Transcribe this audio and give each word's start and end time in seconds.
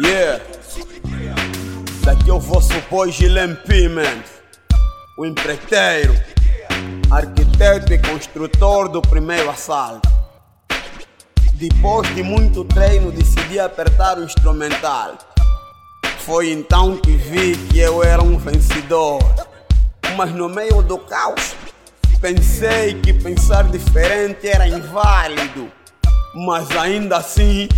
Yeah. 0.00 0.40
Daqui 2.04 2.30
é 2.30 2.32
o 2.32 2.38
vosso 2.38 2.72
boy 2.88 3.10
Gilem 3.10 3.56
Piment, 3.66 4.22
o 5.18 5.26
empreiteiro, 5.26 6.14
arquiteto 7.10 7.92
e 7.92 7.98
construtor 7.98 8.88
do 8.88 9.02
primeiro 9.02 9.50
assalto. 9.50 10.08
Depois 11.54 12.14
de 12.14 12.22
muito 12.22 12.64
treino, 12.64 13.10
decidi 13.10 13.58
apertar 13.58 14.18
o 14.18 14.22
instrumental. 14.22 15.18
Foi 16.20 16.52
então 16.52 16.96
que 16.96 17.16
vi 17.16 17.56
que 17.56 17.80
eu 17.80 18.04
era 18.04 18.22
um 18.22 18.38
vencedor. 18.38 19.18
Mas 20.16 20.32
no 20.32 20.48
meio 20.48 20.80
do 20.80 20.98
caos, 20.98 21.56
pensei 22.20 22.94
que 23.00 23.12
pensar 23.12 23.64
diferente 23.64 24.48
era 24.48 24.68
inválido. 24.68 25.68
Mas 26.46 26.70
ainda 26.70 27.16
assim, 27.16 27.68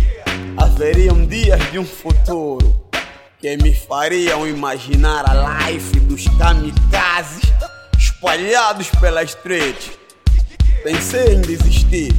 haveriam 0.57 1.25
dias 1.25 1.59
de 1.71 1.79
um 1.79 1.85
futuro 1.85 2.81
que 3.39 3.57
me 3.57 3.73
fariam 3.73 4.47
imaginar 4.47 5.25
a 5.29 5.65
life 5.65 5.99
dos 6.01 6.25
kamikazes 6.37 7.43
espalhados 7.97 8.89
pela 8.99 9.23
street. 9.23 9.89
Pensei 10.83 11.35
em 11.35 11.41
desistir, 11.41 12.13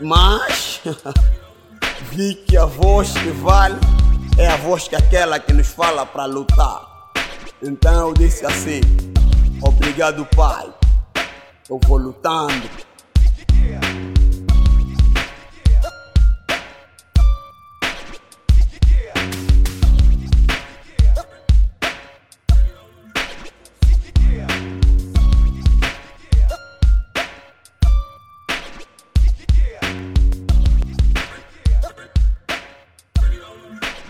mas 0.00 0.80
vi 2.12 2.34
que 2.34 2.56
a 2.56 2.64
voz 2.64 3.12
que 3.12 3.30
vale 3.30 3.78
é 4.38 4.46
a 4.46 4.56
voz 4.56 4.88
que 4.88 4.96
aquela 4.96 5.38
que 5.38 5.52
nos 5.52 5.68
fala 5.68 6.06
para 6.06 6.24
lutar. 6.26 6.82
Então 7.62 8.08
eu 8.08 8.14
disse 8.14 8.46
assim: 8.46 8.80
Obrigado, 9.62 10.24
Pai, 10.34 10.72
eu 11.68 11.78
vou 11.86 11.98
lutando. 11.98 12.70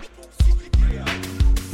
Yeah. 0.01 1.70